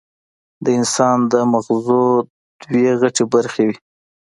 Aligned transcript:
د 0.63 0.65
انسان 0.79 1.17
د 1.31 1.33
مزغو 1.51 2.05
دوه 2.71 2.91
غټې 3.01 3.23
برخې 3.33 3.61
وي 3.67 3.75